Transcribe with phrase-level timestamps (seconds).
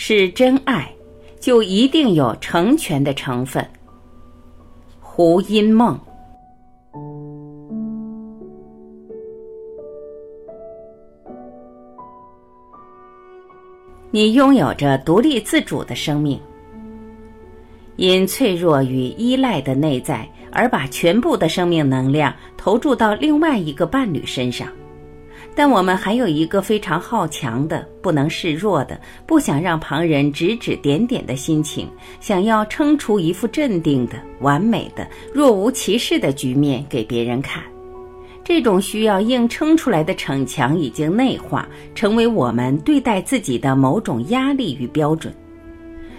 [0.00, 0.88] 是真爱，
[1.40, 3.68] 就一定有成全的成分。
[5.00, 5.98] 胡因梦，
[14.12, 16.40] 你拥有着独立自主的生命，
[17.96, 24.68] 因脆弱与依赖的内在，而把全部的生命能量投注到另外一个伴侣身上。
[25.58, 28.96] 但我们还有一个非常好强的、不能示弱的、
[29.26, 31.88] 不想让旁人指指点点的心情，
[32.20, 37.60] 想要撑出一副镇定的、完美的、若无其事的局面给别人看。
[38.44, 45.34] 这种需要硬撑出来的逞强已经内化，成为我们对待自己的某种压力与标准。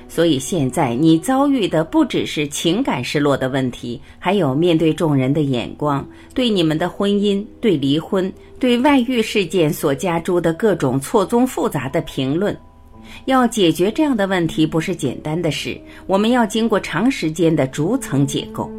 [0.10, 12.58] 所以现在你遭遇的不只是情感失落的问题，还有面对众人的眼光，对你们的婚姻、对离婚、对外遇事件所加诸的各种错综复杂的评论。
[13.26, 18.70] 要解决这样的问题不是简单的事，我们要经过长时间的逐层解构。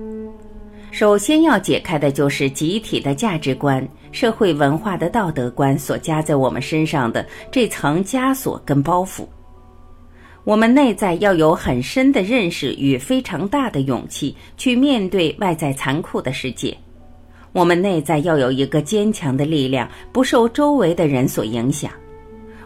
[0.90, 9.24] 首先要解开的就是集体的价值观、社会文化的道德观所加在我们身上的这层枷锁跟包袱。
[10.50, 16.76] 我们内在要有很深的认识与非常大的勇气去面对外在残酷的世界。
[17.52, 21.92] 我们内在要有一个坚强的力量，不受周围的人所影响。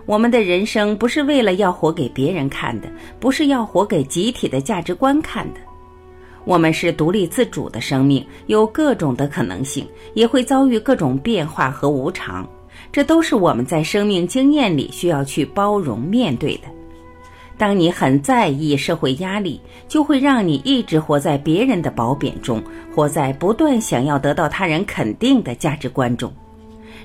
[0.07, 5.61] 我们的人生不是为了要活给别人看的，不是要活给集体的价值观看的。
[6.47, 12.49] 我们是独立自主的生命，有各种的可能性，也会遭遇各种变化和无常。
[12.91, 16.69] 这都是我们在生命经验里需要去包容面对的。
[17.57, 22.63] 当你很在意社会压力，就会让你一直活在别人的褒贬中，
[22.95, 26.33] 活在不断想要得到他人肯定的价值观中。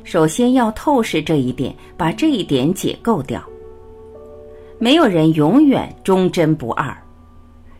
[0.03, 3.43] 首先要透视这一点，把这一点解构掉。
[4.79, 6.95] 没有人永远忠贞不二。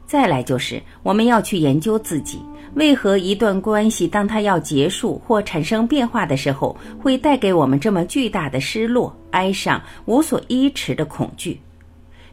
[0.06, 2.40] 再来就是我们要去研究自己，
[2.74, 11.60] 为何一段关系当它要结束或产生变化的时候，会带给我们这么巨大的失落、哀伤、无所依持的恐惧。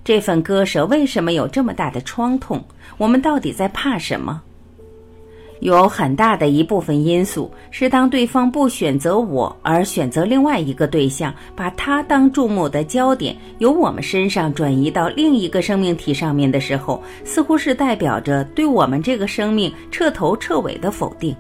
[0.06, 2.62] 这份割舍为什么有这么大的创痛？
[2.96, 4.40] 我们到底在怕什么？
[5.58, 21.34] 有很大的一部分因素是，当对方不选择我，而选择另外一个对象，把他当注目的焦点，由我们身上转移到另一个生命体上面的时候，似乎是代表着对我们这个生命彻头彻尾的否定。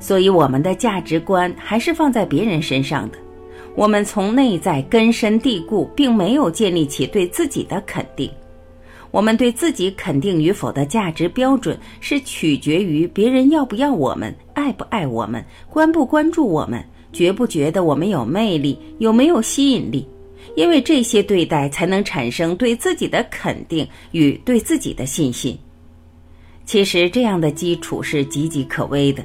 [0.00, 3.18] 所以，我们的价值观还是放在别人身上的。
[3.76, 8.30] 我们从内在根深蒂固，并没有建立起对自己的肯定。
[9.10, 16.82] 我们对自己肯定与否的价值标准，是取决于别人要不要我们、爱不爱我们、关不关注我们、
[17.12, 20.08] 觉不觉得我们有魅力、有没有吸引力。
[20.54, 25.58] 因为这些对待，才能产生对自己的肯定与对自己的信心。
[26.64, 29.22] 其实，这样的基础是岌岌可危的。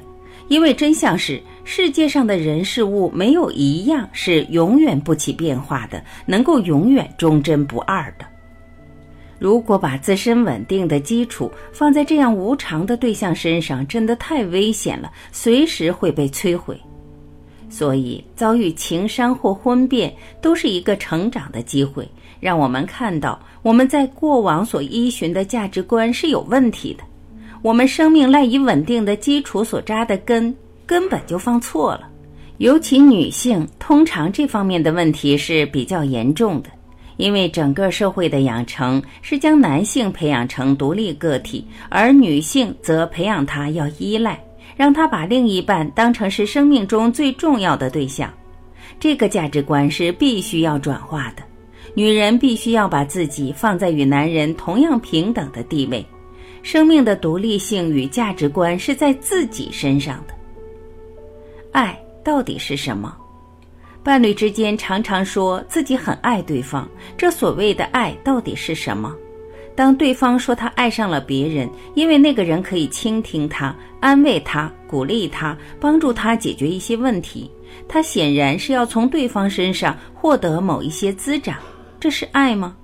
[0.48, 8.26] 因为真相是，世界上的人事物没有一样是永远不起变化的，能够永远忠贞不二的。
[9.38, 16.80] 如果把自身稳定的基础放在这样无常的对象身上，真的太危险了，随时会被摧毁。
[17.68, 22.06] 所以，遭遇情伤或婚变，都是一个成长的机会，
[22.38, 27.02] 让我们看到我们在过往所依循的价值观是有问题的。
[27.62, 30.52] 我们生命赖以稳定的基础所扎的根
[30.84, 32.08] 根本就放错了，
[32.58, 36.70] 尤其女性，通常这方面的问题是比较严重的，
[37.18, 44.42] 因为整个社会的养成是将男性培养成独立个体，而女性则培养他要依赖，
[44.76, 48.28] 让他把另一半当成是生命中最重要的对象。
[48.98, 51.44] 这个价值观是必须要转化的，
[51.94, 56.04] 女人必须要把自己放在与男人同样平等的地位。
[56.62, 60.34] 生命的独立性与价值观是在自己身上的。
[61.72, 63.16] 爱到底是什么？
[64.04, 69.14] 伴侣之间常常说自己很爱对方，这所谓的爱到底是什么？
[69.74, 77.50] 当对方说他爱上了别人，因为那个人可以倾听他、安慰他、鼓励他、帮助他解决一些问题，
[77.88, 81.56] 他显然是要从对方身上获得某一些滋长，
[81.98, 82.76] 这是爱吗？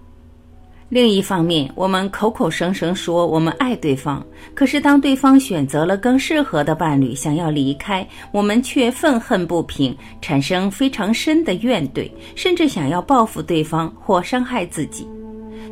[0.91, 4.25] 另一方面，我们口口声声说我们爱对方，
[4.55, 15.07] 可是当对方选择了更适合的伴侣，想要离开，我们却愤恨不平，产生非常深的怨怼，甚至想要报复对方或伤害自己。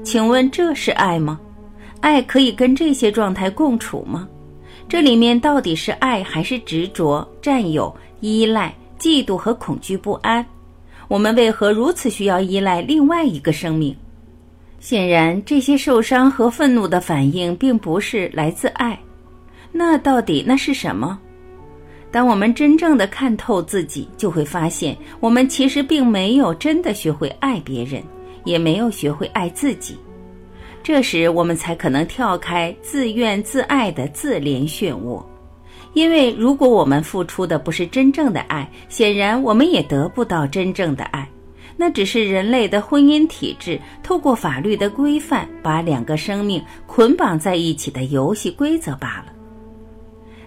[0.04, 1.40] 请问这是爱吗？
[2.00, 4.28] 爱可以跟这些状态共处吗？
[4.86, 10.44] 这里面到底是爱还是执着、占有、依赖、嫉妒和恐惧不安？
[11.08, 13.96] 我们为何如此需要依赖另外一个生命？
[14.78, 18.98] 显然，这些受伤和愤怒的反应并不是来自爱。
[19.72, 21.18] 那到底那是什么？
[22.12, 28.02] 当我们真正的看透自己，就会发现，我们其实并没有真的学会爱别人，
[28.44, 29.98] 也没有学会爱自己。
[30.82, 35.22] 这时，我们才可能跳开自怨自艾的自怜漩涡。
[35.94, 41.28] 因为如果我们付出的不是真正的爱，显然我们也得不到真正的爱。
[41.76, 49.32] 那只是人类的婚姻体制透过法律的规范，把两个生命捆绑在一起的游戏规则罢了。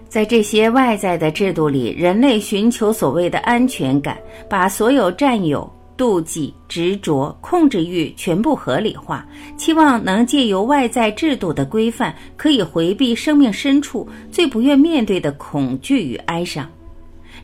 [0.08, 4.18] 在这些外在的制度里，人类寻求所谓的安全感，
[4.48, 9.24] 把所有占有、妒忌、执着、控制欲全部合理化，
[9.56, 16.68] 期望能借由外在制度的规范，可以回避生命深处最不愿面对的恐惧与哀伤。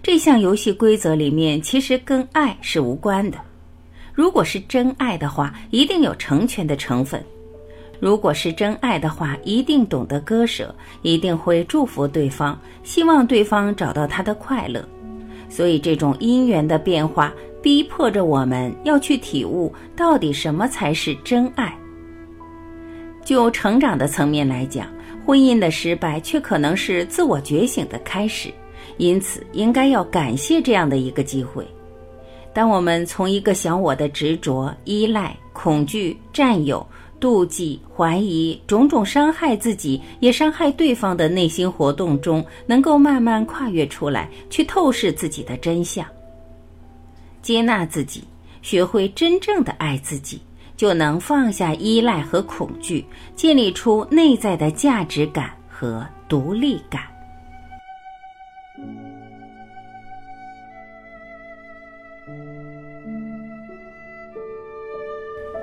[0.03, 3.39] 这项游戏规则里面，其实跟爱是无关的。
[4.17, 7.21] 如果是真爱的话，一定有成全的成分；
[8.01, 14.83] 如果是真爱的话，一定懂得割舍，一定会祝福对方，希望对方找到他的快乐。
[15.51, 17.31] 所以，这种因缘的变化，
[17.63, 21.77] 逼迫着我们要去体悟，到底什么才是真爱。
[23.23, 24.89] 就成长的层面来讲，
[25.27, 28.49] 婚姻的失败却可能是自我觉醒的开始，
[28.97, 31.67] 因此应该要感谢这样的一个机会。
[32.56, 36.87] 当我们从一个小我的执着、依赖、恐惧、占有、
[37.20, 46.06] 妒忌、怀疑种种伤害自己也伤害对方的内心活动中，能够慢慢跨越出来，去透视自己的真相，
[47.43, 48.25] 接纳自己，
[48.62, 50.41] 学会真正的爱自己，
[50.79, 53.05] 就能放下依赖和恐惧，
[53.35, 57.03] 建立出内在的价值感和独立感。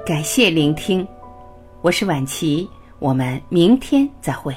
[0.06, 1.08] 感谢聆听，
[1.82, 2.68] 我是晚琪，
[3.00, 4.54] 我们明天再会。